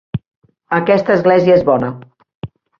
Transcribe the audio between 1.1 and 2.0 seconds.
església és bona.